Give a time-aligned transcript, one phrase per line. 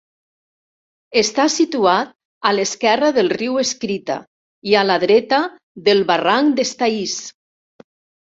[1.19, 2.15] Està situat
[2.51, 4.17] a l'esquerra del Riu Escrita
[4.71, 5.43] i a la dreta
[5.91, 7.21] del Barranc d'Estaís.